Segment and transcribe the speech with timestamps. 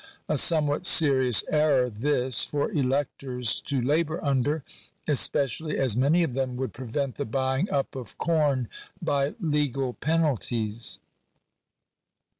[0.27, 4.63] A somewhat serious error this, for electors to labour under;
[5.07, 8.67] especially as many of them would prevent the buying up of corn
[8.99, 10.97] by legal penalties